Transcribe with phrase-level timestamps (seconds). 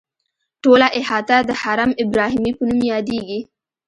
[0.63, 3.39] ټوله احاطه د حرم ابراهیمي په نوم یادیږي.